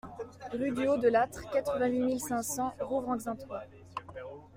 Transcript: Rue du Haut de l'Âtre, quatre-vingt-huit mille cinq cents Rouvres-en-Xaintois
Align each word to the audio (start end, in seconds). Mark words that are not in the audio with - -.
Rue 0.51 0.71
du 0.71 0.87
Haut 0.87 0.97
de 0.97 1.09
l'Âtre, 1.09 1.41
quatre-vingt-huit 1.53 1.99
mille 1.99 2.19
cinq 2.19 2.41
cents 2.41 2.73
Rouvres-en-Xaintois 2.79 3.65